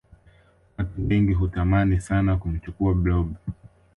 [0.77, 3.35] Watu wengi hutamani sana kumchukua blob